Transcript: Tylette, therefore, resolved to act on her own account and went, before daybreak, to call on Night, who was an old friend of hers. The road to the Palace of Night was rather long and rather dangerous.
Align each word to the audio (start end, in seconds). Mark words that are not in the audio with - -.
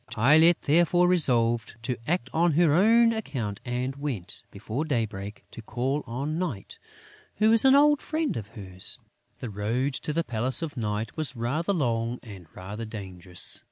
Tylette, 0.09 0.63
therefore, 0.63 1.07
resolved 1.07 1.75
to 1.83 1.95
act 2.07 2.27
on 2.33 2.53
her 2.53 2.73
own 2.73 3.13
account 3.13 3.59
and 3.63 3.95
went, 3.97 4.41
before 4.49 4.83
daybreak, 4.83 5.45
to 5.51 5.61
call 5.61 6.03
on 6.07 6.39
Night, 6.39 6.79
who 7.35 7.51
was 7.51 7.65
an 7.65 7.75
old 7.75 8.01
friend 8.01 8.35
of 8.35 8.47
hers. 8.57 8.99
The 9.41 9.51
road 9.51 9.93
to 9.93 10.11
the 10.11 10.23
Palace 10.23 10.63
of 10.63 10.75
Night 10.75 11.15
was 11.15 11.35
rather 11.35 11.71
long 11.71 12.19
and 12.23 12.47
rather 12.55 12.83
dangerous. 12.83 13.59